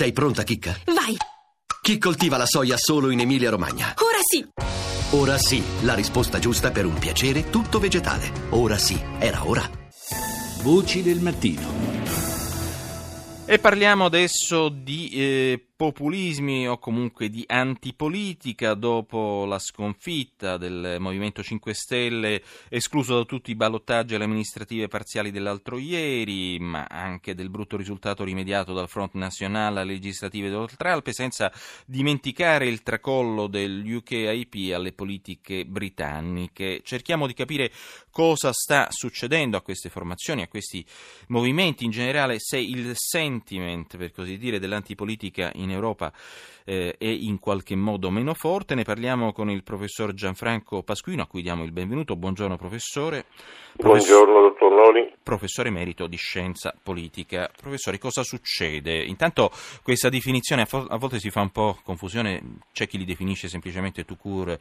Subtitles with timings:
[0.00, 0.74] Sei pronta, Chicca?
[0.86, 1.14] Vai!
[1.82, 3.96] Chi coltiva la soia solo in Emilia-Romagna?
[3.98, 4.48] Ora sì!
[5.10, 8.32] Ora sì, la risposta giusta per un piacere tutto vegetale.
[8.52, 9.62] Ora sì, era ora.
[10.62, 11.68] Voci del mattino.
[13.44, 21.42] E parliamo adesso di eh, populismi o comunque di antipolitica dopo la sconfitta del Movimento
[21.42, 27.48] 5 Stelle, escluso da tutti i ballottaggi alle amministrative parziali dell'altro ieri, ma anche del
[27.48, 31.50] brutto risultato rimediato dal Front Nazionale alle legislative d'Oltralpe, senza
[31.86, 36.82] dimenticare il tracollo dell'UKIP alle politiche britanniche.
[36.84, 37.72] Cerchiamo di capire
[38.10, 40.84] cosa sta succedendo a queste formazioni, a questi
[41.28, 46.12] movimenti in generale, se il sentiment, per così dire, dell'antipolitica in in Europa
[46.64, 48.74] eh, è in qualche modo meno forte.
[48.74, 52.16] Ne parliamo con il professor Gianfranco Pasquino, a cui diamo il benvenuto.
[52.16, 53.26] Buongiorno professore.
[53.74, 55.12] Buongiorno dottor Lori.
[55.22, 57.50] Professore emerito di scienza politica.
[57.60, 59.02] Professore, cosa succede?
[59.02, 59.50] Intanto
[59.82, 64.18] questa definizione a, volte si fa un po' confusione, c'è chi li definisce semplicemente tout
[64.20, 64.58] court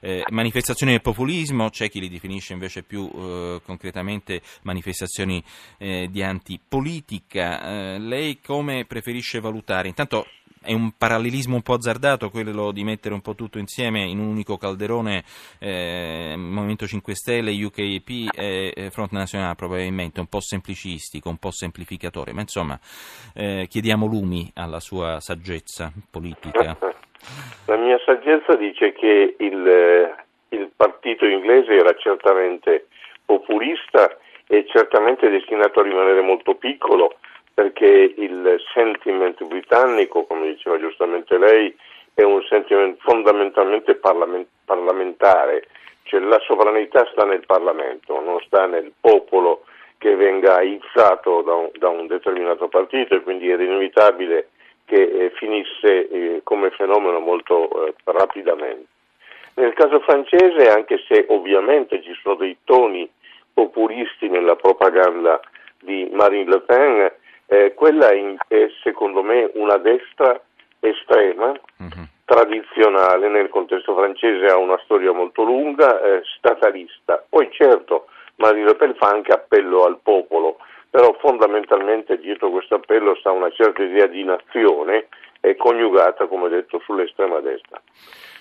[0.00, 5.42] eh, manifestazioni del populismo, c'è chi li definisce invece più eh, concretamente manifestazioni
[5.78, 7.94] eh, di antipolitica.
[7.94, 9.88] Eh, lei come preferisce valutare?
[9.88, 10.26] Intanto
[10.64, 14.26] è un parallelismo un po' azzardato quello di mettere un po' tutto insieme in un
[14.26, 15.24] unico calderone
[15.58, 22.32] eh, Movimento 5 Stelle, UKP e Front Nazionale probabilmente un po' semplicistico, un po' semplificatore,
[22.32, 22.78] ma insomma
[23.34, 26.76] eh, chiediamo lumi alla sua saggezza politica.
[27.66, 32.86] La mia saggezza dice che il, eh, il partito inglese era certamente
[33.24, 34.16] populista
[34.46, 37.16] e certamente destinato a rimanere molto piccolo
[37.54, 41.74] perché il sentiment britannico, come diceva giustamente lei,
[42.14, 43.94] è un sentiment fondamentalmente
[44.64, 45.66] parlamentare,
[46.04, 49.64] cioè la sovranità sta nel Parlamento, non sta nel popolo
[49.98, 54.48] che venga aizzato da un, da un determinato partito e quindi era inevitabile
[54.84, 58.88] che eh, finisse eh, come fenomeno molto eh, rapidamente.
[59.54, 63.08] Nel caso francese, anche se ovviamente ci sono dei toni
[63.52, 65.40] populisti nella propaganda
[65.80, 67.12] di Marine Le Pen,
[67.52, 70.40] eh, quella è secondo me una destra
[70.80, 72.06] estrema, uh-huh.
[72.24, 77.22] tradizionale nel contesto francese, ha una storia molto lunga, eh, statalista.
[77.28, 80.56] Poi certo Marine Le Pen fa anche appello al popolo,
[80.88, 85.08] però fondamentalmente dietro questo appello sta una certa idea di nazione
[85.42, 87.78] e coniugata, come detto, sull'estrema destra.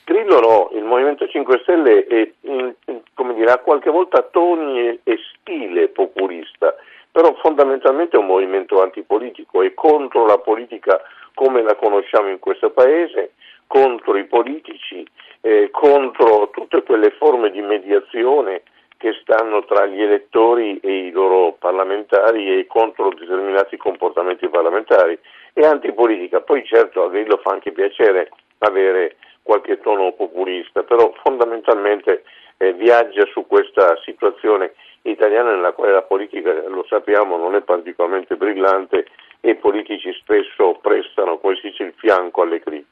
[0.06, 4.88] Grillo no, il Movimento 5 Stelle è, in, in, come dire, ha qualche volta toni
[4.88, 6.76] e, e stile populista,
[7.12, 11.02] però fondamentalmente è un movimento antipolitico, è contro la politica
[11.34, 13.34] come la conosciamo in questo Paese,
[13.68, 15.06] contro i politici,
[15.42, 18.64] eh, contro tutte quelle forme di mediazione
[18.98, 25.18] che stanno tra gli elettori e i loro parlamentari e contro determinati comportamenti parlamentari.
[25.54, 28.30] È antipolitica, poi certo a Grillo fa anche piacere
[28.60, 32.24] avere qualche tono populista, però fondamentalmente
[32.58, 34.74] eh, viaggia su questa situazione
[35.22, 39.06] italiana nella quale la politica, lo sappiamo, non è particolarmente brillante
[39.40, 42.91] e i politici spesso prestano, come si dice, il fianco alle critiche.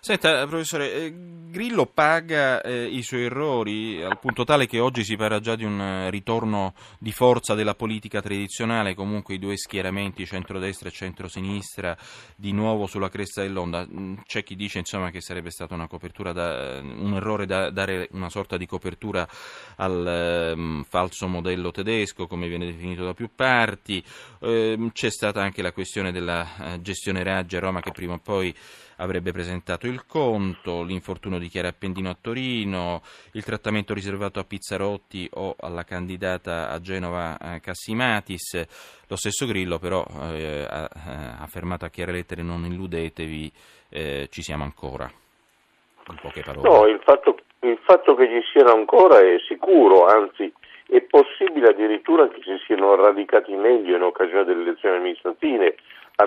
[0.00, 1.14] Senta, professore, eh,
[1.50, 5.64] Grillo paga eh, i suoi errori al punto tale che oggi si parla già di
[5.64, 11.96] un eh, ritorno di forza della politica tradizionale, comunque i due schieramenti, centrodestra e centrosinistra,
[12.36, 13.86] di nuovo sulla cresta dell'onda.
[13.86, 15.88] Mm, c'è chi dice insomma, che sarebbe stata una
[16.32, 19.26] da, un errore da dare una sorta di copertura
[19.76, 24.02] al um, falso modello tedesco, come viene definito da più parti.
[24.40, 28.18] Eh, c'è stata anche la questione della eh, gestione Raggi a Roma che prima o
[28.18, 28.54] poi
[28.96, 33.02] avrebbe presentato il conto, l'infortunio di Chiara Appendino a Torino,
[33.32, 38.64] il trattamento riservato a Pizzarotti o alla candidata a Genova eh, Cassimatis.
[39.08, 43.52] Lo stesso Grillo però eh, ha affermato a chiare lettere non illudetevi,
[43.88, 45.10] eh, ci siamo ancora.
[46.10, 46.68] In poche parole.
[46.68, 50.52] No, il fatto, il fatto che ci siano ancora è sicuro, anzi
[50.88, 55.76] è possibile addirittura che si siano radicati meglio in occasione delle elezioni amministrative,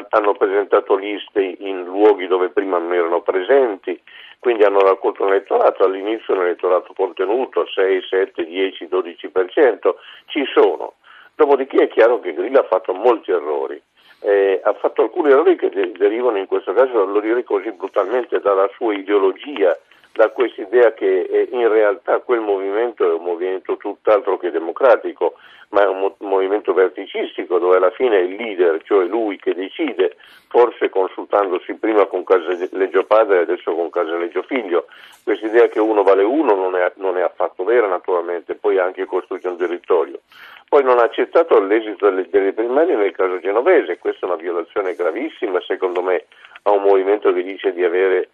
[0.10, 4.00] hanno presentato liste in luoghi dove prima non erano presenti,
[4.40, 9.96] quindi hanno raccolto un elettorato, all'inizio un elettorato contenuto, 6, 7, 10, 12%,
[10.28, 10.94] ci sono.
[11.36, 13.82] Dopodiché è chiaro che Grillo ha fatto molti errori,
[14.22, 18.70] eh, ha fatto alcuni errori che derivano in questo caso, lo direi così brutalmente, dalla
[18.76, 19.78] sua ideologia,
[20.14, 25.36] da questa idea che eh, in realtà quel movimento è un movimento tutt'altro che democratico,
[25.70, 29.54] ma è un mo- movimento verticistico dove alla fine è il leader, cioè lui che
[29.54, 30.18] decide,
[30.50, 34.88] forse consultandosi prima con Casaleggio padre e adesso con Casaleggio figlio.
[35.24, 39.06] Questa idea che uno vale uno non è, non è affatto vera naturalmente, poi anche
[39.06, 40.20] costruisce un territorio.
[40.68, 44.94] Poi non ha accettato l'esito delle, delle primarie nel caso genovese, questa è una violazione
[44.94, 46.26] gravissima secondo me
[46.64, 48.30] a un movimento che dice di avere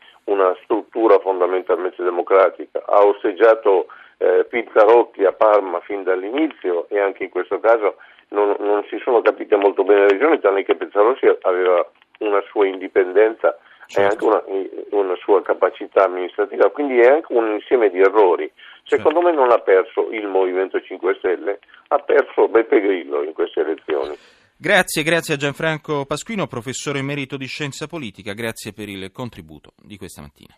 [2.38, 3.88] democratica, ha osteggiato
[4.18, 7.96] eh, Pizzarotti a Parma fin dall'inizio e anche in questo caso
[8.30, 11.90] non, non si sono capite molto bene le regioni, tranne che Pizzarotti aveva
[12.20, 13.58] una sua indipendenza
[13.88, 14.00] certo.
[14.00, 18.52] e anche una, una, sua capacità amministrativa, quindi è anche un insieme di errori.
[18.84, 19.36] Secondo certo.
[19.36, 24.18] me non ha perso il Movimento 5 Stelle, ha perso Beppe Grillo in queste elezioni.
[24.60, 29.98] Grazie, grazie a Gianfranco Pasquino, professore emerito di scienza politica, grazie per il contributo di
[29.98, 30.58] questa mattina.